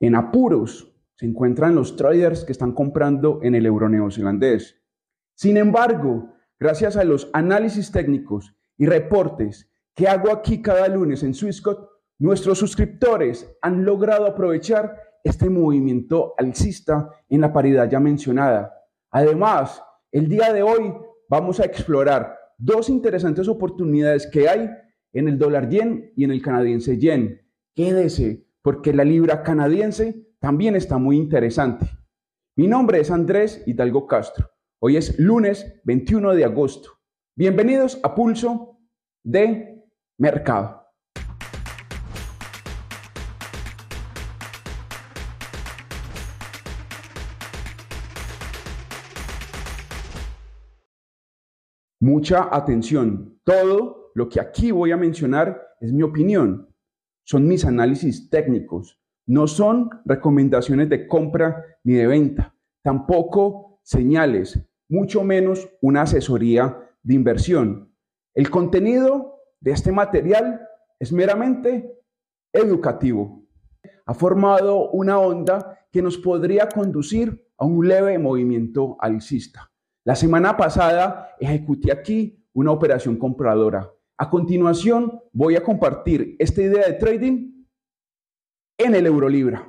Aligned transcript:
En 0.00 0.14
apuros 0.14 0.92
se 1.14 1.26
encuentran 1.26 1.74
los 1.74 1.96
traders 1.96 2.44
que 2.44 2.52
están 2.52 2.72
comprando 2.72 3.40
en 3.42 3.54
el 3.54 3.64
euro 3.66 3.88
neozelandés. 3.88 4.76
Sin 5.34 5.56
embargo, 5.56 6.34
gracias 6.58 6.96
a 6.96 7.04
los 7.04 7.30
análisis 7.32 7.90
técnicos 7.90 8.54
y 8.76 8.86
reportes 8.86 9.70
que 9.94 10.08
hago 10.08 10.30
aquí 10.30 10.60
cada 10.60 10.86
lunes 10.88 11.22
en 11.22 11.32
Swissquote, 11.32 11.88
nuestros 12.18 12.58
suscriptores 12.58 13.50
han 13.62 13.84
logrado 13.84 14.26
aprovechar 14.26 14.94
este 15.24 15.50
movimiento 15.50 16.34
alcista 16.38 17.10
en 17.28 17.40
la 17.40 17.52
paridad 17.52 17.90
ya 17.90 17.98
mencionada. 17.98 18.72
Además, 19.10 19.82
el 20.12 20.28
día 20.28 20.52
de 20.52 20.62
hoy 20.62 20.94
vamos 21.28 21.60
a 21.60 21.64
explorar 21.64 22.38
dos 22.58 22.88
interesantes 22.88 23.48
oportunidades 23.48 24.26
que 24.26 24.48
hay 24.48 24.70
en 25.12 25.28
el 25.28 25.38
dólar 25.38 25.68
yen 25.68 26.12
y 26.16 26.24
en 26.24 26.30
el 26.30 26.42
canadiense 26.42 26.98
yen. 26.98 27.40
Quédese, 27.74 28.45
porque 28.66 28.92
la 28.92 29.04
libra 29.04 29.44
canadiense 29.44 30.26
también 30.40 30.74
está 30.74 30.98
muy 30.98 31.18
interesante. 31.18 31.86
Mi 32.56 32.66
nombre 32.66 32.98
es 32.98 33.12
Andrés 33.12 33.62
Hidalgo 33.64 34.08
Castro. 34.08 34.50
Hoy 34.80 34.96
es 34.96 35.16
lunes 35.20 35.80
21 35.84 36.34
de 36.34 36.44
agosto. 36.44 36.90
Bienvenidos 37.36 38.00
a 38.02 38.12
Pulso 38.12 38.80
de 39.22 39.84
Mercado. 40.18 40.82
Mucha 52.00 52.48
atención. 52.50 53.40
Todo 53.44 54.10
lo 54.16 54.28
que 54.28 54.40
aquí 54.40 54.72
voy 54.72 54.90
a 54.90 54.96
mencionar 54.96 55.62
es 55.80 55.92
mi 55.92 56.02
opinión. 56.02 56.75
Son 57.26 57.48
mis 57.48 57.64
análisis 57.64 58.30
técnicos. 58.30 59.00
No 59.26 59.48
son 59.48 59.90
recomendaciones 60.04 60.88
de 60.88 61.08
compra 61.08 61.60
ni 61.82 61.94
de 61.94 62.06
venta. 62.06 62.54
Tampoco 62.82 63.80
señales, 63.82 64.60
mucho 64.88 65.24
menos 65.24 65.68
una 65.80 66.02
asesoría 66.02 66.78
de 67.02 67.14
inversión. 67.14 67.92
El 68.32 68.48
contenido 68.48 69.40
de 69.58 69.72
este 69.72 69.90
material 69.90 70.68
es 71.00 71.12
meramente 71.12 71.98
educativo. 72.52 73.42
Ha 74.04 74.14
formado 74.14 74.90
una 74.90 75.18
onda 75.18 75.80
que 75.90 76.02
nos 76.02 76.18
podría 76.18 76.68
conducir 76.68 77.44
a 77.58 77.64
un 77.64 77.88
leve 77.88 78.20
movimiento 78.20 78.96
alcista. 79.00 79.72
La 80.04 80.14
semana 80.14 80.56
pasada 80.56 81.30
ejecuté 81.40 81.90
aquí 81.90 82.46
una 82.52 82.70
operación 82.70 83.16
compradora. 83.16 83.90
A 84.18 84.30
continuación 84.30 85.20
voy 85.32 85.56
a 85.56 85.62
compartir 85.62 86.36
esta 86.38 86.62
idea 86.62 86.86
de 86.86 86.94
trading 86.94 87.66
en 88.78 88.94
el 88.94 89.04
euro 89.06 89.28
libra. 89.28 89.68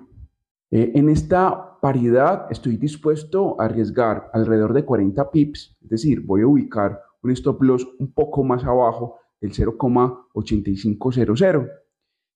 Eh, 0.72 0.94
en 0.95 1.09
esta 1.09 1.80
paridad 1.81 2.48
estoy 2.50 2.78
dispuesto 2.78 3.59
a 3.59 3.66
arriesgar 3.66 4.30
alrededor 4.34 4.73
de 4.73 4.86
40 4.86 5.31
pips, 5.31 5.78
es 5.81 5.89
decir, 5.89 6.22
voy 6.22 6.42
a 6.42 6.48
ubicar 6.48 7.02
un 7.22 7.31
stop 7.31 7.62
loss 7.62 7.86
un 8.00 8.14
poco 8.14 8.44
más 8.44 8.64
abajo 8.64 9.17
del 9.42 9.52
0,8500 9.54 11.70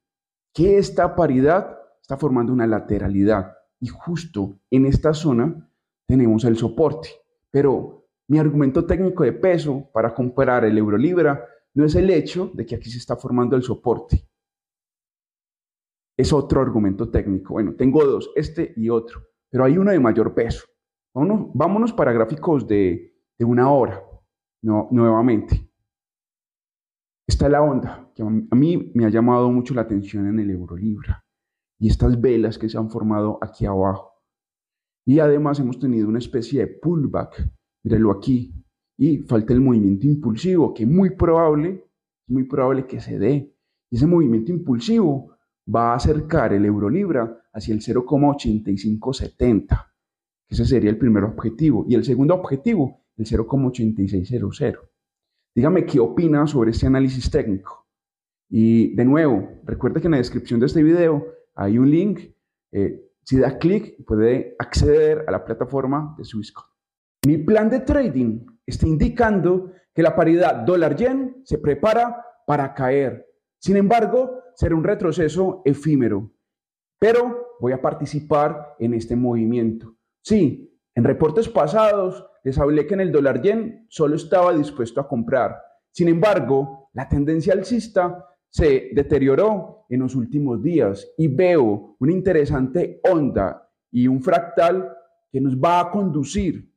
que 0.54 0.78
esta 0.78 1.16
paridad 1.16 1.78
está 2.02 2.18
formando 2.18 2.54
una 2.54 2.68
lateralidad 2.68 3.54
y 3.80 3.88
justo 3.88 4.60
en 4.72 4.86
esta 4.86 5.14
zona 5.14 5.70
tenemos 6.08 6.46
el 6.46 6.56
soporte. 6.56 7.10
Pero 7.52 8.08
mi 8.28 8.40
argumento 8.40 8.86
técnico 8.86 9.24
de 9.24 9.34
peso 9.34 9.90
para 9.94 10.14
comparar 10.14 10.66
el 10.66 10.78
euro 10.78 10.98
libra 10.98 11.46
no 11.74 11.86
es 11.86 11.96
el 11.96 12.10
hecho 12.10 12.52
de 12.54 12.66
que 12.66 12.76
aquí 12.76 12.90
se 12.90 12.98
está 12.98 13.18
formando 13.18 13.56
el 13.56 13.64
soporte. 13.64 14.30
Es 16.18 16.32
otro 16.32 16.62
argumento 16.62 17.10
técnico. 17.10 17.54
Bueno, 17.54 17.76
tengo 17.76 18.04
dos, 18.06 18.32
este 18.36 18.74
y 18.78 18.90
otro, 18.90 19.22
pero 19.50 19.66
hay 19.66 19.78
uno 19.78 19.92
de 19.92 20.00
mayor 20.00 20.34
peso. 20.34 20.66
Vámonos, 21.14 21.94
para 21.94 22.12
gráficos 22.12 22.68
de, 22.68 23.14
una 23.40 23.72
hora, 23.72 24.04
no, 24.64 24.90
nuevamente. 24.92 25.70
Esta 27.28 27.46
es 27.46 27.52
la 27.52 27.62
onda 27.62 28.12
que 28.14 28.22
a 28.22 28.56
mí 28.56 28.92
me 28.94 29.06
ha 29.06 29.10
llamado 29.10 29.50
mucho 29.50 29.74
la 29.74 29.82
atención 29.82 30.28
en 30.28 30.40
el 30.40 30.52
Eurolibra 30.52 31.26
y 31.80 31.90
estas 31.90 32.20
velas 32.20 32.58
que 32.58 32.70
se 32.70 32.78
han 32.78 32.90
formado 32.90 33.40
aquí 33.42 33.66
abajo. 33.66 34.14
Y 35.06 35.20
además 35.20 35.60
hemos 35.60 35.80
tenido 35.80 36.08
una 36.08 36.20
especie 36.20 36.62
de 36.62 36.68
pullback, 36.68 37.50
mírenlo 37.84 38.12
aquí, 38.12 38.54
y 38.98 39.20
falta 39.20 39.54
el 39.54 39.62
movimiento 39.62 40.08
impulsivo, 40.08 40.74
que 40.74 40.86
muy 40.86 41.12
probable, 41.12 41.86
muy 42.28 42.44
probable 42.44 42.88
que 42.88 43.00
se 43.00 43.20
dé. 43.20 43.56
Y 43.92 43.96
ese 43.96 44.08
movimiento 44.08 44.52
impulsivo 44.52 45.35
va 45.74 45.92
a 45.92 45.96
acercar 45.96 46.54
el 46.54 46.66
euro 46.66 46.90
libra 46.90 47.42
hacia 47.54 47.74
el 47.74 47.82
0,8570. 47.82 49.92
Ese 50.48 50.66
sería 50.66 50.90
el 50.90 50.98
primer 50.98 51.24
objetivo. 51.24 51.86
Y 51.88 51.96
el 51.96 52.04
segundo 52.04 52.36
objetivo, 52.36 53.06
el 53.18 53.26
0,8600. 53.26 54.80
Dígame 55.56 55.86
qué 55.86 56.00
opina 56.00 56.46
sobre 56.48 56.72
este 56.72 56.88
análisis 56.88 57.30
técnico. 57.32 57.88
Y 58.50 58.94
de 58.96 59.06
nuevo, 59.06 59.62
recuerde 59.64 60.02
que 60.02 60.08
en 60.08 60.12
la 60.12 60.18
descripción 60.18 60.60
de 60.60 60.68
este 60.68 60.84
video 60.84 61.26
hay 61.56 61.78
un 61.78 61.90
link. 61.90 62.20
Eh, 62.72 63.02
si 63.24 63.38
da 63.38 63.58
clic, 63.58 64.06
puede 64.06 64.56
acceder 64.60 65.26
a 65.28 65.32
la 65.32 65.44
plataforma 65.44 66.14
de 66.18 66.26
Swisscom. 66.26 66.66
Mi 67.26 67.40
plan 67.40 67.70
de 67.70 67.80
trading 67.80 68.46
está 68.66 68.88
indicando 68.88 69.72
que 69.94 70.04
la 70.04 70.16
paridad 70.16 70.66
dólar-yen 70.66 71.42
se 71.44 71.58
prepara 71.58 72.24
para 72.46 72.74
caer. 72.74 73.25
Sin 73.66 73.78
embargo, 73.78 74.44
será 74.54 74.76
un 74.76 74.84
retroceso 74.84 75.64
efímero. 75.66 76.32
Pero 77.00 77.56
voy 77.60 77.72
a 77.72 77.82
participar 77.82 78.76
en 78.78 78.94
este 78.94 79.16
movimiento. 79.16 79.96
Sí, 80.24 80.80
en 80.94 81.04
reportes 81.04 81.50
pasados 81.50 82.28
les 82.44 82.60
hablé 82.60 82.86
que 82.86 82.94
en 82.94 83.02
el 83.02 83.12
dólar 83.12 83.42
yen 83.42 83.88
solo 83.90 84.18
estaba 84.18 84.54
dispuesto 84.54 85.02
a 85.02 85.08
comprar. 85.08 85.56
Sin 85.92 86.10
embargo, 86.10 86.92
la 86.94 87.10
tendencia 87.10 87.54
alcista 87.54 88.28
se 88.52 88.92
deterioró 88.94 89.88
en 89.90 90.02
los 90.02 90.14
últimos 90.14 90.62
días 90.62 91.14
y 91.18 91.28
veo 91.28 91.96
una 92.00 92.12
interesante 92.12 93.02
onda 93.12 93.68
y 93.90 94.08
un 94.08 94.22
fractal 94.22 94.96
que 95.32 95.42
nos 95.42 95.58
va 95.58 95.80
a 95.80 95.90
conducir 95.90 96.72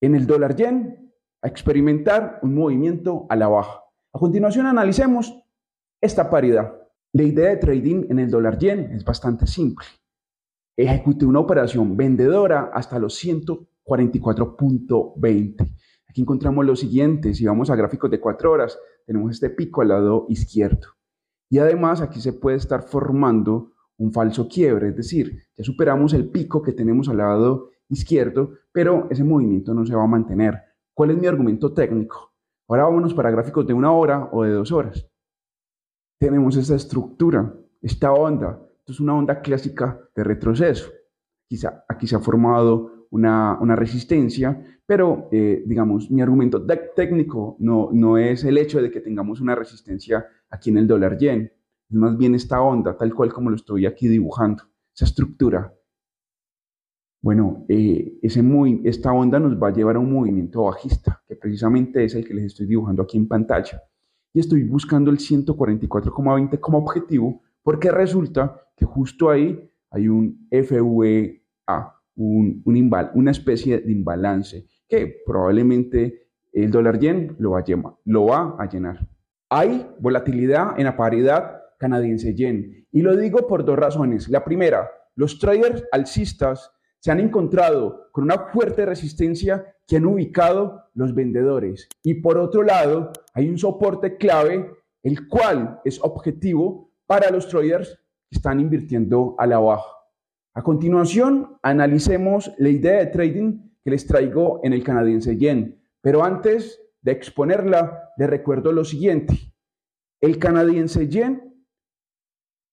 en 0.00 0.14
el 0.14 0.28
dólar 0.28 0.54
yen 0.54 1.12
a 1.42 1.48
experimentar 1.48 2.38
un 2.42 2.54
movimiento 2.54 3.26
a 3.28 3.34
la 3.34 3.48
baja. 3.48 3.82
A 4.12 4.18
continuación 4.20 4.66
analicemos 4.66 5.40
esta 6.04 6.28
paridad. 6.28 6.74
La 7.14 7.22
idea 7.22 7.48
de 7.48 7.56
trading 7.56 8.04
en 8.10 8.18
el 8.18 8.30
dólar 8.30 8.58
yen 8.58 8.92
es 8.92 9.06
bastante 9.06 9.46
simple. 9.46 9.86
Ejecute 10.76 11.24
una 11.24 11.40
operación 11.40 11.96
vendedora 11.96 12.70
hasta 12.74 12.98
los 12.98 13.24
144.20. 13.24 15.74
Aquí 16.06 16.20
encontramos 16.20 16.66
lo 16.66 16.76
siguiente, 16.76 17.32
si 17.32 17.46
vamos 17.46 17.70
a 17.70 17.76
gráficos 17.76 18.10
de 18.10 18.20
4 18.20 18.52
horas, 18.52 18.78
tenemos 19.06 19.30
este 19.30 19.48
pico 19.48 19.80
al 19.80 19.88
lado 19.88 20.26
izquierdo. 20.28 20.88
Y 21.48 21.58
además 21.58 22.02
aquí 22.02 22.20
se 22.20 22.34
puede 22.34 22.58
estar 22.58 22.82
formando 22.82 23.72
un 23.96 24.12
falso 24.12 24.46
quiebre, 24.46 24.90
es 24.90 24.96
decir, 24.96 25.44
ya 25.56 25.64
superamos 25.64 26.12
el 26.12 26.28
pico 26.28 26.60
que 26.60 26.72
tenemos 26.72 27.08
al 27.08 27.16
lado 27.16 27.70
izquierdo, 27.88 28.50
pero 28.72 29.08
ese 29.10 29.24
movimiento 29.24 29.72
no 29.72 29.86
se 29.86 29.94
va 29.94 30.04
a 30.04 30.08
mantener. 30.08 30.60
¿Cuál 30.92 31.12
es 31.12 31.16
mi 31.16 31.28
argumento 31.28 31.72
técnico? 31.72 32.34
Ahora 32.68 32.82
vámonos 32.82 33.14
para 33.14 33.30
gráficos 33.30 33.66
de 33.66 33.72
una 33.72 33.90
hora 33.90 34.28
o 34.32 34.42
de 34.42 34.50
dos 34.50 34.70
horas. 34.70 35.08
Tenemos 36.24 36.56
esta 36.56 36.76
estructura, 36.76 37.54
esta 37.82 38.10
onda. 38.10 38.58
Esto 38.78 38.92
es 38.92 39.00
una 39.00 39.14
onda 39.14 39.42
clásica 39.42 40.00
de 40.16 40.24
retroceso. 40.24 40.90
Quizá 41.46 41.84
aquí 41.86 42.06
se 42.06 42.16
ha 42.16 42.18
formado 42.18 43.08
una, 43.10 43.76
resistencia, 43.76 44.80
pero 44.86 45.28
eh, 45.30 45.62
digamos, 45.66 46.10
mi 46.10 46.22
argumento 46.22 46.64
técnico 46.96 47.58
no, 47.58 47.90
no 47.92 48.16
es 48.16 48.42
el 48.44 48.56
hecho 48.56 48.80
de 48.80 48.90
que 48.90 49.02
tengamos 49.02 49.42
una 49.42 49.54
resistencia 49.54 50.24
aquí 50.48 50.70
en 50.70 50.78
el 50.78 50.86
dólar 50.86 51.18
yen, 51.18 51.52
es 51.90 51.94
más 51.94 52.16
bien 52.16 52.34
esta 52.34 52.58
onda, 52.62 52.96
tal 52.96 53.14
cual 53.14 53.30
como 53.30 53.50
lo 53.50 53.56
estoy 53.56 53.84
aquí 53.84 54.08
dibujando, 54.08 54.62
esa 54.94 55.04
estructura 55.04 55.74
bueno, 57.20 57.64
eh, 57.68 58.18
ese 58.20 58.42
esta 58.84 59.12
onda 59.12 59.40
nos 59.40 59.62
va 59.62 59.68
a 59.68 59.72
llevar 59.72 59.96
a 59.96 59.98
un 59.98 60.12
movimiento 60.12 60.64
bajista, 60.64 61.22
que 61.26 61.36
precisamente 61.36 62.04
es 62.04 62.14
el 62.14 62.26
que 62.26 62.34
les 62.34 62.44
estoy 62.44 62.66
dibujando 62.66 63.02
aquí 63.02 63.16
en 63.16 63.26
pantalla. 63.26 63.82
Y 64.34 64.40
estoy 64.40 64.64
buscando 64.64 65.10
el 65.10 65.18
144,20 65.18 66.60
como 66.60 66.78
objetivo, 66.78 67.40
porque 67.62 67.90
resulta 67.90 68.60
que 68.76 68.84
justo 68.84 69.30
ahí 69.30 69.70
hay 69.90 70.08
un 70.08 70.46
FVA, 70.50 71.94
un, 72.16 72.60
un 72.64 72.90
una 73.14 73.30
especie 73.30 73.78
de 73.78 73.92
imbalance, 73.92 74.66
que 74.88 75.22
probablemente 75.24 76.28
el 76.52 76.70
dólar 76.70 76.98
yen 76.98 77.36
lo 77.38 77.52
va, 77.52 77.60
a 77.60 77.64
lo 78.04 78.26
va 78.26 78.56
a 78.58 78.68
llenar. 78.68 79.08
Hay 79.48 79.88
volatilidad 80.00 80.78
en 80.78 80.84
la 80.84 80.96
paridad 80.96 81.60
canadiense-yen 81.78 82.86
y 82.90 83.02
lo 83.02 83.16
digo 83.16 83.46
por 83.46 83.64
dos 83.64 83.78
razones. 83.78 84.28
La 84.28 84.44
primera, 84.44 84.90
los 85.14 85.38
traders 85.38 85.84
alcistas 85.92 86.72
se 87.04 87.12
han 87.12 87.20
encontrado 87.20 88.08
con 88.12 88.24
una 88.24 88.46
fuerte 88.50 88.86
resistencia 88.86 89.76
que 89.86 89.96
han 89.96 90.06
ubicado 90.06 90.84
los 90.94 91.14
vendedores. 91.14 91.86
Y 92.02 92.14
por 92.14 92.38
otro 92.38 92.62
lado, 92.62 93.12
hay 93.34 93.50
un 93.50 93.58
soporte 93.58 94.16
clave, 94.16 94.70
el 95.02 95.28
cual 95.28 95.82
es 95.84 96.02
objetivo 96.02 96.94
para 97.04 97.30
los 97.30 97.46
traders 97.46 97.90
que 98.30 98.38
están 98.38 98.58
invirtiendo 98.58 99.34
a 99.36 99.46
la 99.46 99.58
baja. 99.58 99.84
A 100.54 100.62
continuación, 100.62 101.58
analicemos 101.60 102.50
la 102.56 102.70
idea 102.70 103.00
de 103.00 103.06
trading 103.08 103.72
que 103.84 103.90
les 103.90 104.06
traigo 104.06 104.60
en 104.64 104.72
el 104.72 104.82
canadiense 104.82 105.36
yen. 105.36 105.78
Pero 106.00 106.24
antes 106.24 106.80
de 107.02 107.12
exponerla, 107.12 108.12
les 108.16 108.30
recuerdo 108.30 108.72
lo 108.72 108.82
siguiente. 108.82 109.52
El 110.22 110.38
canadiense 110.38 111.06
yen, 111.06 111.66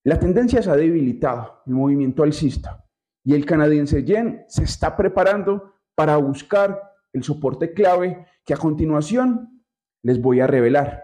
la 0.05 0.17
tendencia 0.17 0.63
se 0.63 0.71
ha 0.71 0.77
debilitado, 0.77 1.63
el 1.65 1.73
movimiento 1.73 2.23
alcista, 2.23 2.87
y 3.23 3.33
el 3.33 3.45
canadiense 3.45 4.03
yen 4.03 4.43
se 4.47 4.63
está 4.63 4.95
preparando 4.95 5.75
para 5.95 6.17
buscar 6.17 6.81
el 7.13 7.23
soporte 7.23 7.73
clave 7.73 8.25
que 8.45 8.53
a 8.53 8.57
continuación 8.57 9.63
les 10.03 10.19
voy 10.21 10.39
a 10.39 10.47
revelar. 10.47 11.03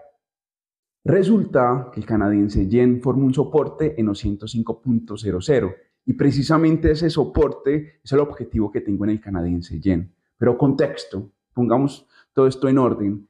Resulta 1.03 1.89
que 1.93 1.99
el 1.99 2.05
canadiense 2.05 2.67
yen 2.67 3.01
forma 3.01 3.25
un 3.25 3.33
soporte 3.33 3.99
en 3.99 4.07
los 4.07 4.23
105.00 4.25 5.75
y 6.05 6.13
precisamente 6.13 6.91
ese 6.91 7.09
soporte 7.09 7.99
es 8.03 8.11
el 8.11 8.19
objetivo 8.19 8.71
que 8.71 8.81
tengo 8.81 9.05
en 9.05 9.11
el 9.11 9.21
canadiense 9.21 9.79
yen. 9.79 10.13
Pero 10.37 10.57
contexto, 10.57 11.31
pongamos 11.53 12.07
todo 12.33 12.47
esto 12.47 12.67
en 12.67 12.77
orden. 12.77 13.29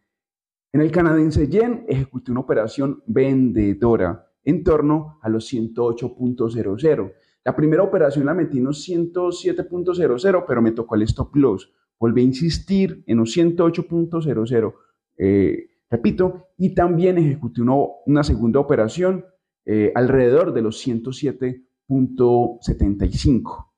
En 0.73 0.81
el 0.81 0.91
canadiense 0.91 1.47
yen 1.47 1.85
ejecuté 1.87 2.31
una 2.31 2.41
operación 2.41 3.03
vendedora 3.05 4.27
en 4.43 4.63
torno 4.63 5.19
a 5.21 5.29
los 5.29 5.51
108.00. 5.51 7.13
La 7.47 7.55
primera 7.55 7.81
operación 7.81 8.25
la 8.25 8.33
metí 8.33 8.57
en 8.57 8.65
los 8.65 8.85
107.00, 8.85 10.44
pero 10.45 10.61
me 10.61 10.73
tocó 10.73 10.95
el 10.95 11.03
stop 11.03 11.33
loss. 11.38 11.71
Volví 11.97 12.19
a 12.19 12.25
insistir 12.25 13.05
en 13.07 13.19
los 13.19 13.38
108.00. 13.38 14.73
Eh, 15.17 15.69
repito, 15.89 16.49
y 16.57 16.75
también 16.75 17.17
ejecuté 17.17 17.61
una 17.61 18.25
segunda 18.25 18.59
operación 18.59 19.23
eh, 19.63 19.94
alrededor 19.95 20.51
de 20.51 20.61
los 20.61 20.85
107.75. 20.85 23.71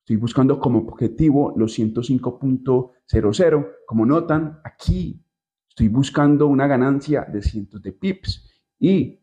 Estoy 0.00 0.16
buscando 0.16 0.60
como 0.60 0.80
objetivo 0.80 1.54
los 1.56 1.78
105.00. 1.78 3.70
Como 3.86 4.04
notan, 4.04 4.60
aquí 4.64 5.24
estoy 5.66 5.88
buscando 5.88 6.46
una 6.46 6.66
ganancia 6.66 7.22
de 7.22 7.40
cientos 7.40 7.80
de 7.80 7.92
pips 7.92 8.52
y 8.78 9.18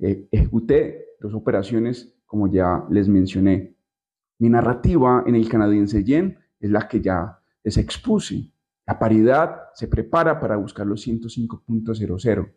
eh, 0.00 0.28
ejecuté 0.30 1.16
dos 1.18 1.32
operaciones 1.32 2.14
como 2.32 2.48
ya 2.48 2.86
les 2.88 3.10
mencioné. 3.10 3.76
Mi 4.38 4.48
narrativa 4.48 5.22
en 5.26 5.34
el 5.34 5.50
canadiense 5.50 6.02
yen 6.02 6.38
es 6.58 6.70
la 6.70 6.88
que 6.88 7.02
ya 7.02 7.38
les 7.62 7.76
expuse. 7.76 8.50
La 8.86 8.98
paridad 8.98 9.64
se 9.74 9.86
prepara 9.86 10.40
para 10.40 10.56
buscar 10.56 10.86
los 10.86 11.06
105.00. 11.06 12.54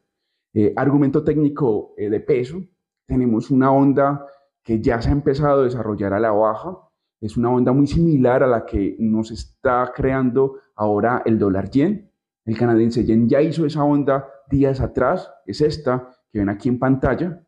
Eh, 0.53 0.73
argumento 0.77 1.25
técnico 1.25 1.93
eh, 1.97 2.09
de 2.09 2.21
peso. 2.21 2.63
Tenemos 3.05 3.51
una 3.51 3.69
onda 3.69 4.25
que 4.63 4.79
ya 4.79 5.01
se 5.01 5.09
ha 5.09 5.11
empezado 5.11 5.59
a 5.59 5.65
desarrollar 5.65 6.13
a 6.13 6.21
la 6.21 6.31
baja. 6.31 6.77
Es 7.19 7.35
una 7.35 7.51
onda 7.51 7.73
muy 7.73 7.87
similar 7.87 8.43
a 8.43 8.47
la 8.47 8.65
que 8.65 8.95
nos 8.97 9.29
está 9.31 9.91
creando 9.93 10.53
ahora 10.77 11.21
el 11.25 11.37
dólar 11.37 11.69
yen. 11.69 12.09
El 12.45 12.57
canadiense 12.57 13.03
yen 13.03 13.27
ya 13.27 13.41
hizo 13.41 13.65
esa 13.65 13.83
onda 13.83 14.25
días 14.49 14.79
atrás. 14.79 15.29
Es 15.45 15.59
esta 15.59 16.11
que 16.31 16.39
ven 16.39 16.47
aquí 16.47 16.69
en 16.69 16.79
pantalla. 16.79 17.44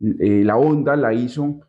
Eh, 0.00 0.42
la 0.44 0.56
onda 0.56 0.96
la 0.96 1.12
hizo 1.12 1.60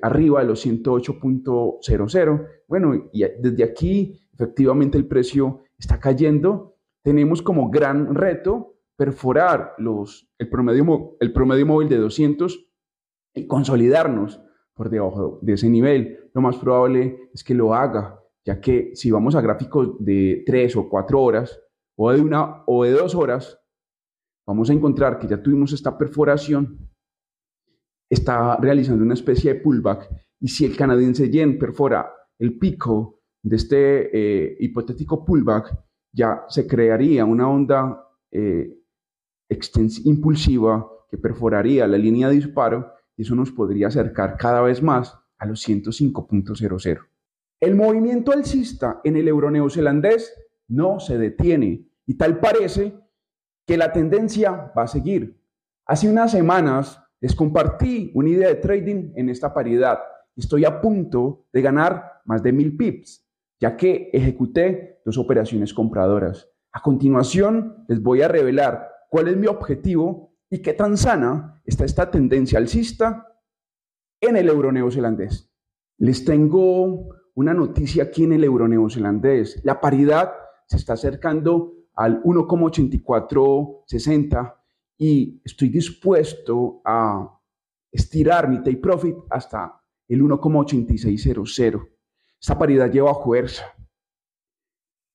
arriba 0.00 0.40
de 0.40 0.46
los 0.46 0.66
108.00. 0.66 2.48
Bueno, 2.66 3.10
y 3.12 3.22
desde 3.38 3.64
aquí 3.64 4.18
efectivamente 4.32 4.96
el 4.96 5.06
precio 5.06 5.64
está 5.76 5.98
cayendo, 5.98 6.76
tenemos 7.02 7.42
como 7.42 7.70
gran 7.70 8.14
reto 8.14 8.76
perforar 8.96 9.74
los, 9.78 10.28
el, 10.38 10.48
promedio, 10.48 11.16
el 11.20 11.32
promedio 11.32 11.66
móvil 11.66 11.88
de 11.88 11.98
200 11.98 12.66
y 13.34 13.46
consolidarnos 13.46 14.40
por 14.74 14.90
debajo 14.90 15.38
de 15.42 15.54
ese 15.54 15.68
nivel. 15.68 16.30
Lo 16.34 16.40
más 16.40 16.56
probable 16.56 17.30
es 17.32 17.42
que 17.42 17.54
lo 17.54 17.74
haga, 17.74 18.20
ya 18.44 18.60
que 18.60 18.92
si 18.94 19.10
vamos 19.10 19.34
a 19.34 19.40
gráficos 19.40 19.96
de 19.98 20.42
3 20.46 20.76
o 20.76 20.88
4 20.88 21.20
horas 21.20 21.60
o 21.96 22.12
de 22.12 22.20
una 22.20 22.62
o 22.66 22.84
de 22.84 22.92
2 22.92 23.14
horas, 23.14 23.60
vamos 24.46 24.70
a 24.70 24.72
encontrar 24.72 25.18
que 25.18 25.26
ya 25.26 25.42
tuvimos 25.42 25.72
esta 25.72 25.96
perforación, 25.98 26.87
está 28.08 28.56
realizando 28.56 29.04
una 29.04 29.14
especie 29.14 29.54
de 29.54 29.60
pullback 29.60 30.10
y 30.40 30.48
si 30.48 30.64
el 30.64 30.76
canadiense 30.76 31.30
yen 31.30 31.58
perfora 31.58 32.10
el 32.38 32.58
pico 32.58 33.20
de 33.42 33.56
este 33.56 34.10
eh, 34.12 34.56
hipotético 34.60 35.24
pullback, 35.24 35.76
ya 36.12 36.44
se 36.48 36.66
crearía 36.66 37.24
una 37.24 37.48
onda 37.48 38.04
eh, 38.30 38.78
impulsiva 40.04 40.86
que 41.10 41.18
perforaría 41.18 41.86
la 41.86 41.98
línea 41.98 42.28
de 42.28 42.34
disparo 42.34 42.92
y 43.16 43.22
eso 43.22 43.34
nos 43.34 43.50
podría 43.50 43.88
acercar 43.88 44.36
cada 44.36 44.60
vez 44.60 44.82
más 44.82 45.18
a 45.38 45.46
los 45.46 45.66
105.00. 45.66 47.08
El 47.60 47.74
movimiento 47.74 48.32
alcista 48.32 49.00
en 49.04 49.16
el 49.16 49.26
euro 49.26 49.50
neozelandés 49.50 50.32
no 50.68 51.00
se 51.00 51.18
detiene 51.18 51.88
y 52.06 52.16
tal 52.16 52.38
parece 52.40 52.94
que 53.66 53.76
la 53.76 53.92
tendencia 53.92 54.72
va 54.76 54.84
a 54.84 54.88
seguir. 54.88 55.42
Hace 55.86 56.08
unas 56.08 56.30
semanas 56.30 57.02
les 57.20 57.34
compartí 57.34 58.12
una 58.14 58.30
idea 58.30 58.48
de 58.48 58.56
trading 58.56 59.12
en 59.16 59.28
esta 59.28 59.52
paridad 59.52 59.98
estoy 60.36 60.64
a 60.64 60.80
punto 60.80 61.46
de 61.52 61.62
ganar 61.62 62.20
más 62.24 62.42
de 62.42 62.52
mil 62.52 62.76
pips 62.76 63.28
ya 63.60 63.76
que 63.76 64.10
ejecuté 64.12 65.00
dos 65.04 65.18
operaciones 65.18 65.74
compradoras. 65.74 66.48
A 66.72 66.80
continuación, 66.80 67.84
les 67.88 68.00
voy 68.02 68.22
a 68.22 68.28
revelar 68.28 68.88
cuál 69.10 69.28
es 69.28 69.36
mi 69.36 69.46
objetivo 69.46 70.32
y 70.50 70.62
qué 70.62 70.72
tan 70.74 70.96
sana 70.96 71.60
está 71.64 71.84
esta 71.84 72.10
tendencia 72.10 72.58
alcista 72.58 73.26
en 74.20 74.36
el 74.36 74.48
euro 74.48 74.72
neozelandés. 74.72 75.48
Les 75.98 76.24
tengo 76.24 77.10
una 77.34 77.54
noticia 77.54 78.02
aquí 78.04 78.24
en 78.24 78.32
el 78.32 78.42
euro 78.44 78.66
neozelandés. 78.68 79.60
La 79.64 79.80
paridad 79.80 80.32
se 80.66 80.76
está 80.76 80.92
acercando 80.94 81.74
al 81.94 82.22
1,8460 82.22 84.54
y 84.98 85.40
estoy 85.44 85.68
dispuesto 85.68 86.82
a 86.84 87.40
estirar 87.90 88.48
mi 88.48 88.58
take 88.58 88.78
profit 88.78 89.14
hasta 89.30 89.80
el 90.08 90.20
1,8600. 90.22 91.88
Esta 92.40 92.58
paridad 92.58 92.90
lleva 92.90 93.14
fuerza. 93.14 93.64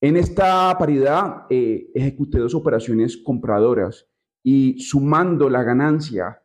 En 0.01 0.17
esta 0.17 0.75
paridad 0.77 1.45
eh, 1.49 1.89
ejecuté 1.93 2.39
dos 2.39 2.55
operaciones 2.55 3.17
compradoras 3.17 4.09
y 4.41 4.79
sumando 4.79 5.49
la 5.49 5.63
ganancia, 5.63 6.41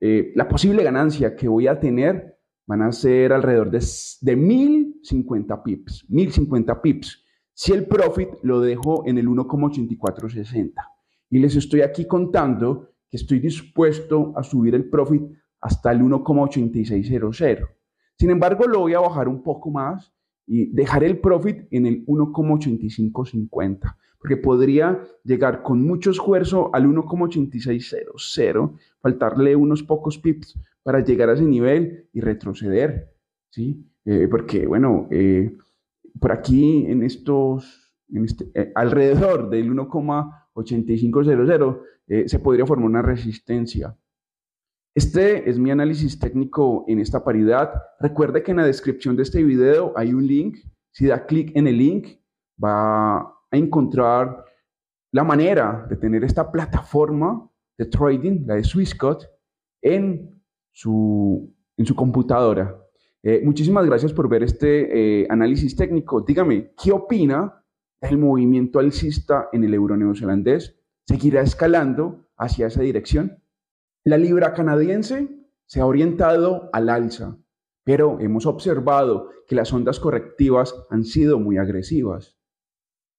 eh, 0.00 0.32
la 0.34 0.48
posible 0.48 0.82
ganancia 0.82 1.34
que 1.36 1.48
voy 1.48 1.66
a 1.66 1.78
tener 1.78 2.38
van 2.66 2.82
a 2.82 2.92
ser 2.92 3.32
alrededor 3.32 3.70
de, 3.70 3.82
de 4.20 4.36
1050 4.36 5.62
pips, 5.62 6.04
1050 6.08 6.82
pips. 6.82 7.24
Si 7.54 7.72
el 7.72 7.86
profit 7.86 8.28
lo 8.42 8.60
dejo 8.60 9.06
en 9.06 9.18
el 9.18 9.26
1,8460 9.26 10.74
y 11.30 11.38
les 11.38 11.56
estoy 11.56 11.82
aquí 11.82 12.06
contando 12.06 12.90
que 13.10 13.16
estoy 13.16 13.40
dispuesto 13.40 14.32
a 14.36 14.42
subir 14.42 14.74
el 14.74 14.88
profit 14.88 15.22
hasta 15.60 15.92
el 15.92 16.00
1,8600. 16.00 17.68
Sin 18.18 18.30
embargo, 18.30 18.66
lo 18.66 18.80
voy 18.80 18.94
a 18.94 19.00
bajar 19.00 19.28
un 19.28 19.42
poco 19.42 19.70
más 19.70 20.12
y 20.46 20.66
dejar 20.66 21.04
el 21.04 21.18
profit 21.18 21.66
en 21.70 21.86
el 21.86 22.06
1,8550, 22.06 23.96
porque 24.18 24.36
podría 24.36 25.00
llegar 25.22 25.62
con 25.62 25.82
mucho 25.82 26.10
esfuerzo 26.10 26.70
al 26.72 26.86
1,8600, 26.86 28.72
faltarle 29.00 29.54
unos 29.56 29.82
pocos 29.82 30.18
pips 30.18 30.58
para 30.82 31.04
llegar 31.04 31.28
a 31.28 31.34
ese 31.34 31.44
nivel 31.44 32.08
y 32.12 32.20
retroceder, 32.20 33.14
¿sí? 33.50 33.84
Eh, 34.04 34.26
porque, 34.28 34.66
bueno, 34.66 35.06
eh, 35.10 35.54
por 36.18 36.32
aquí 36.32 36.86
en 36.86 37.02
estos, 37.02 37.92
este, 38.08 38.50
eh, 38.54 38.72
alrededor 38.74 39.50
del 39.50 39.70
1,8500 40.64 41.80
se 42.26 42.38
podría 42.38 42.66
formar 42.66 42.88
una 42.88 43.02
resistencia. 43.02 43.96
Este 44.94 45.48
es 45.48 45.58
mi 45.58 45.70
análisis 45.70 46.18
técnico 46.18 46.84
en 46.88 46.98
esta 46.98 47.22
paridad. 47.22 47.72
Recuerde 48.00 48.42
que 48.42 48.50
en 48.50 48.56
la 48.56 48.66
descripción 48.66 49.14
de 49.14 49.22
este 49.22 49.44
video 49.44 49.92
hay 49.96 50.12
un 50.12 50.26
link. 50.26 50.56
Si 50.90 51.06
da 51.06 51.24
clic 51.24 51.52
en 51.54 51.68
el 51.68 51.78
link, 51.78 52.08
va 52.62 53.18
a 53.18 53.56
encontrar 53.56 54.44
la 55.12 55.22
manera 55.22 55.86
de 55.88 55.96
tener 55.96 56.24
esta 56.24 56.50
plataforma 56.50 57.48
de 57.78 57.86
trading, 57.86 58.44
la 58.46 58.56
de 58.56 58.64
Swissquote, 58.64 59.26
en 59.80 60.42
su, 60.72 61.54
en 61.76 61.86
su 61.86 61.94
computadora. 61.94 62.76
Eh, 63.22 63.40
muchísimas 63.44 63.86
gracias 63.86 64.12
por 64.12 64.28
ver 64.28 64.42
este 64.42 65.22
eh, 65.22 65.26
análisis 65.30 65.76
técnico. 65.76 66.22
Dígame, 66.22 66.72
¿qué 66.82 66.90
opina 66.90 67.57
del 68.00 68.18
movimiento 68.18 68.78
alcista 68.78 69.48
en 69.52 69.64
el 69.64 69.74
euro 69.74 69.96
neozelandés 69.96 70.76
seguirá 71.06 71.42
escalando 71.42 72.28
hacia 72.36 72.66
esa 72.66 72.82
dirección. 72.82 73.42
La 74.04 74.16
libra 74.16 74.54
canadiense 74.54 75.28
se 75.66 75.80
ha 75.80 75.86
orientado 75.86 76.70
al 76.72 76.88
alza, 76.88 77.38
pero 77.84 78.20
hemos 78.20 78.46
observado 78.46 79.30
que 79.46 79.54
las 79.54 79.72
ondas 79.72 80.00
correctivas 80.00 80.74
han 80.90 81.04
sido 81.04 81.38
muy 81.38 81.56
agresivas. 81.58 82.38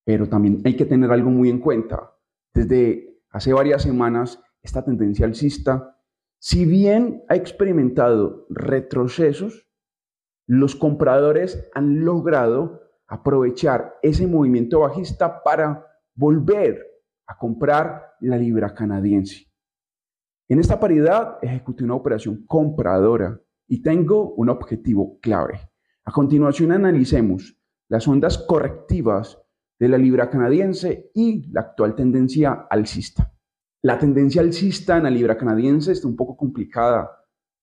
Pero 0.05 0.29
también 0.29 0.61
hay 0.65 0.75
que 0.75 0.85
tener 0.85 1.11
algo 1.11 1.29
muy 1.29 1.49
en 1.49 1.59
cuenta. 1.59 2.15
Desde 2.53 3.21
hace 3.29 3.53
varias 3.53 3.83
semanas, 3.83 4.41
esta 4.61 4.83
tendencia 4.83 5.25
alcista, 5.25 5.97
si 6.39 6.65
bien 6.65 7.23
ha 7.27 7.35
experimentado 7.35 8.45
retrocesos, 8.49 9.67
los 10.47 10.75
compradores 10.75 11.69
han 11.73 12.05
logrado 12.05 12.88
aprovechar 13.09 13.95
ese 14.01 14.27
movimiento 14.27 14.81
bajista 14.81 15.43
para 15.43 15.85
volver 16.15 16.79
a 17.27 17.37
comprar 17.37 18.13
la 18.21 18.37
libra 18.37 18.73
canadiense. 18.73 19.47
En 20.47 20.59
esta 20.59 20.79
paridad 20.79 21.37
ejecuté 21.41 21.83
una 21.83 21.95
operación 21.95 22.45
compradora 22.47 23.39
y 23.67 23.81
tengo 23.81 24.33
un 24.33 24.49
objetivo 24.49 25.19
clave. 25.19 25.59
A 26.05 26.11
continuación 26.11 26.71
analicemos 26.71 27.59
las 27.87 28.07
ondas 28.07 28.37
correctivas 28.37 29.39
de 29.79 29.89
la 29.89 29.97
libra 29.97 30.29
canadiense 30.29 31.11
y 31.13 31.51
la 31.51 31.61
actual 31.61 31.95
tendencia 31.95 32.67
alcista. 32.69 33.33
La 33.81 33.97
tendencia 33.97 34.41
alcista 34.41 34.97
en 34.97 35.03
la 35.03 35.09
libra 35.09 35.37
canadiense 35.37 35.91
está 35.91 36.07
un 36.07 36.15
poco 36.15 36.35
complicada. 36.35 37.09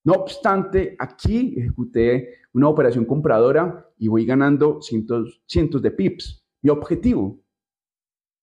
No 0.07 0.13
obstante, 0.13 0.95
aquí 0.99 1.53
ejecuté 1.57 2.35
una 2.53 2.69
operación 2.69 3.03
compradora 3.03 3.91
y 3.97 4.07
voy 4.07 4.25
ganando 4.25 4.79
cientos, 4.81 5.41
de 5.81 5.91
pips. 5.91 6.47
Mi 6.61 6.69
objetivo, 6.69 7.43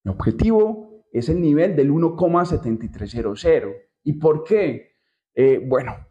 mi 0.04 0.11
objetivo 0.12 1.06
es 1.11 1.30
el 1.30 1.40
nivel 1.40 1.75
del 1.75 1.90
1,7300. 1.90 3.76
¿Y 4.02 4.12
por 4.12 4.44
qué? 4.44 4.99
Eh, 5.35 5.64
bueno, 5.66 6.06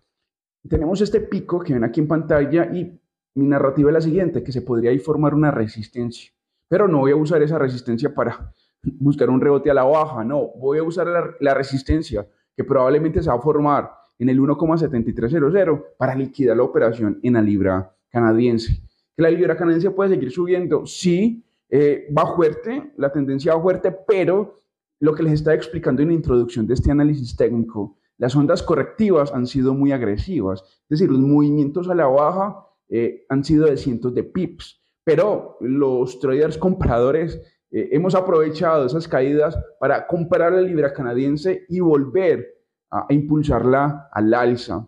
tenemos 0.68 1.02
este 1.02 1.22
pico 1.22 1.60
que 1.60 1.74
ven 1.74 1.84
aquí 1.84 2.00
en 2.00 2.08
pantalla 2.08 2.74
y 2.74 3.00
mi 3.36 3.46
narrativa 3.46 3.92
es 3.92 3.94
la 3.94 4.02
siguiente, 4.02 4.44
que 4.44 4.52
se 4.52 4.64
podría 4.64 4.90
ahí 4.90 4.98
formar 4.98 5.36
una 5.36 5.52
resistencia. 5.52 6.32
Pero 6.68 6.88
no 6.88 7.02
voy 7.02 7.12
a 7.12 7.16
usar 7.16 7.44
esa 7.44 7.60
resistencia 7.60 8.12
para 8.12 8.52
buscar 8.82 9.30
un 9.30 9.40
rebote 9.40 9.70
a 9.70 9.76
la 9.76 9.84
baja, 9.84 10.24
no, 10.24 10.48
voy 10.58 10.80
a 10.80 10.84
usar 10.84 11.36
la 11.40 11.54
resistencia 11.54 12.28
que 12.58 12.64
probablemente 12.64 13.22
se 13.22 13.30
va 13.30 13.36
a 13.36 13.40
formar 13.40 14.03
en 14.20 14.30
el 14.30 14.40
1,7300 14.40 15.84
para 15.98 16.16
liquidar 16.16 16.58
la 16.58 16.64
operación 16.64 17.20
en 17.24 17.34
la 17.34 17.42
libra 17.42 17.96
canadiense. 18.10 18.82
¿Que 19.16 19.24
la 19.24 19.30
libra 19.30 19.58
canadiense 19.58 19.92
puede 19.92 20.12
seguir 20.12 20.32
subiendo? 20.32 20.86
Sí, 20.86 21.44
eh, 21.70 22.08
va 22.16 22.36
fuerte, 22.36 22.94
la 22.98 23.12
tendencia 23.12 23.56
va 23.56 23.62
fuerte, 23.62 23.96
pero 24.08 24.60
lo 25.00 25.14
que 25.14 25.24
les 25.24 25.34
estaba 25.34 25.56
explicando 25.56 26.02
en 26.02 26.10
la 26.10 26.14
introducción 26.14 26.68
de 26.68 26.76
este 26.76 26.92
análisis 26.92 27.36
técnico, 27.36 27.98
las 28.18 28.36
ondas 28.36 28.64
correctivas 28.64 29.34
han 29.34 29.48
sido 29.48 29.74
muy 29.74 29.92
agresivas, 29.92 30.62
es 30.62 31.00
decir, 31.00 31.10
los 31.10 31.20
movimientos 31.20 31.90
a 31.90 31.96
la 31.96 32.08
baja 32.08 32.68
eh, 32.90 33.26
han 33.30 33.44
sido 33.44 33.66
de 33.66 33.78
cientos 33.78 34.14
de 34.14 34.24
pips, 34.24 34.80
pero 35.04 35.58
los 35.60 36.20
traders 36.20 36.58
compradores 36.58 37.42
eh, 37.72 37.90
hemos 37.92 38.14
aprovechado 38.14 38.86
esas 38.86 39.08
caídas 39.08 39.58
para 39.80 40.06
comprar 40.06 40.54
la 40.54 40.62
libra 40.62 40.94
canadiense 40.94 41.66
y 41.70 41.80
volver 41.80 42.53
a, 42.94 43.08
impulsarla 43.10 44.10
al 44.12 44.34
alza. 44.34 44.88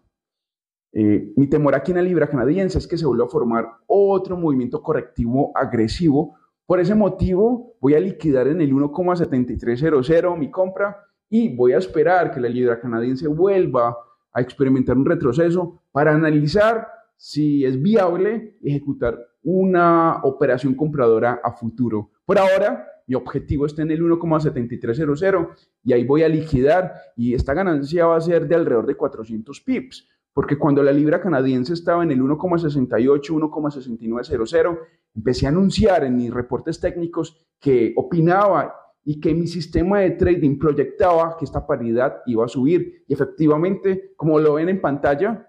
Eh, 0.94 1.34
mi 1.36 1.48
temor 1.48 1.76
aquí 1.76 1.92
en 1.92 1.98
la 1.98 2.04
libra 2.04 2.30
canadiense 2.30 2.78
es 2.78 2.88
que 2.88 2.98
se 2.98 3.06
vuelva 3.06 3.26
a 3.26 3.30
formar 3.30 3.68
otro 3.88 4.38
movimiento 4.38 4.82
correctivo 4.82 5.52
agresivo. 5.56 6.36
Por 6.66 6.80
ese 6.80 6.96
motivo, 6.96 7.76
voy 7.82 7.96
a 7.96 8.00
liquidar 8.00 8.48
en 8.48 8.62
el 8.62 8.72
1,7300 8.72 10.38
mi 10.38 10.50
compra 10.50 10.98
y 11.30 11.54
voy 11.54 11.74
a 11.74 11.78
esperar 11.78 12.32
que 12.32 12.40
la 12.40 12.48
libra 12.48 12.80
canadiense 12.80 13.28
vuelva 13.28 13.98
a 14.32 14.42
experimentar 14.42 14.98
un 14.98 15.06
retroceso 15.06 15.82
para 15.92 16.14
analizar 16.14 16.88
si 17.18 17.66
es 17.66 17.82
viable 17.82 18.58
ejecutar 18.64 19.18
una 19.44 20.22
operación 20.24 20.76
compradora 20.76 21.40
a 21.44 21.52
futuro. 21.52 22.12
Por 22.26 22.38
ahora, 22.38 22.88
mi 23.08 23.16
objetivo 23.16 23.66
está 23.66 23.84
en 23.84 23.92
el 23.92 24.02
1,7300 24.02 25.50
y 25.84 25.94
ahí 25.94 26.04
voy 26.04 26.24
a 26.24 26.30
liquidar 26.30 26.94
y 27.16 27.34
esta 27.34 27.54
ganancia 27.54 28.08
va 28.08 28.18
a 28.18 28.22
ser 28.22 28.48
de 28.48 28.56
alrededor 28.56 28.86
de 28.86 28.96
400 28.96 29.62
pips, 29.62 30.08
porque 30.34 30.58
cuando 30.58 30.82
la 30.84 30.92
libra 30.92 31.22
canadiense 31.22 31.74
estaba 31.74 32.04
en 32.04 32.12
el 32.12 32.22
1,68, 32.22 33.22
1,6900, 33.22 34.80
empecé 35.16 35.46
a 35.46 35.50
anunciar 35.50 36.04
en 36.04 36.16
mis 36.16 36.34
reportes 36.34 36.80
técnicos 36.80 37.46
que 37.60 37.94
opinaba 37.96 38.76
y 39.04 39.20
que 39.20 39.36
mi 39.36 39.48
sistema 39.48 40.00
de 40.00 40.12
trading 40.12 40.58
proyectaba 40.58 41.38
que 41.38 41.46
esta 41.46 41.66
paridad 41.66 42.22
iba 42.26 42.44
a 42.44 42.50
subir 42.50 43.06
y 43.08 43.14
efectivamente, 43.14 44.14
como 44.18 44.40
lo 44.40 44.56
ven 44.56 44.70
en 44.70 44.82
pantalla, 44.82 45.48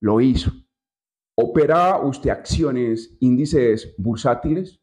lo 0.00 0.20
hizo. 0.20 0.52
¿Opera 1.34 2.00
usted 2.00 2.30
acciones, 2.30 3.16
índices 3.20 3.94
bursátiles? 3.96 4.80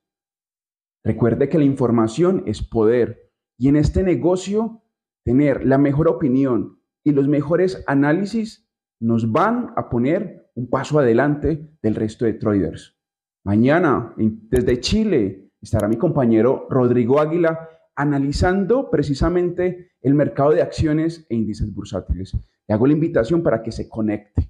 Recuerde 1.06 1.50
que 1.50 1.60
la 1.60 1.66
información 1.66 2.44
es 2.48 2.64
poder 2.64 3.32
y 3.60 3.68
en 3.68 3.76
este 3.76 4.02
negocio 4.02 4.82
tener 5.24 5.64
la 5.64 5.78
mejor 5.78 6.08
opinión 6.08 6.82
y 7.04 7.12
los 7.12 7.28
mejores 7.28 7.84
análisis 7.86 8.68
nos 9.00 9.32
van 9.32 9.72
a 9.76 9.88
poner 9.88 10.50
un 10.56 10.68
paso 10.68 10.98
adelante 10.98 11.70
del 11.84 11.94
resto 11.94 12.26
de 12.26 12.34
traders. 12.34 12.98
Mañana 13.44 14.16
desde 14.18 14.80
Chile 14.80 15.52
estará 15.62 15.88
mi 15.88 15.98
compañero 15.98 16.66
Rodrigo 16.72 17.20
Águila 17.20 17.70
analizando 17.96 18.90
precisamente 18.90 19.92
el 20.02 20.16
mercado 20.16 20.52
de 20.52 20.64
acciones 20.64 21.28
e 21.30 21.36
índices 21.36 21.72
bursátiles. 21.72 22.34
Le 22.68 22.74
hago 22.74 22.88
la 22.88 22.94
invitación 22.94 23.44
para 23.44 23.62
que 23.62 23.72
se 23.72 23.88
conecte. 23.88 24.50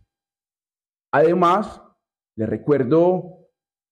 Además, 1.12 1.82
le 2.38 2.46
recuerdo 2.46 3.45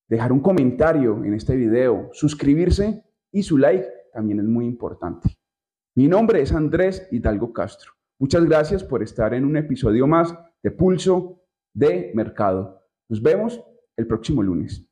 dejar 0.07 0.31
un 0.31 0.39
comentario 0.39 1.24
en 1.24 1.33
este 1.33 1.55
video, 1.55 2.10
suscribirse 2.13 3.03
y 3.31 3.43
su 3.43 3.57
like 3.57 3.88
también 4.13 4.39
es 4.39 4.45
muy 4.45 4.65
importante. 4.65 5.38
Mi 5.95 6.07
nombre 6.07 6.41
es 6.41 6.51
Andrés 6.53 7.07
Hidalgo 7.12 7.53
Castro. 7.53 7.93
Muchas 8.19 8.45
gracias 8.45 8.83
por 8.83 9.03
estar 9.03 9.33
en 9.33 9.45
un 9.45 9.57
episodio 9.57 10.07
más 10.07 10.33
de 10.62 10.72
Pulso 10.72 11.43
de 11.74 12.12
Mercado. 12.15 12.81
Nos 13.10 13.22
vemos 13.22 13.62
el 13.98 14.07
próximo 14.07 14.41
lunes. 14.41 14.88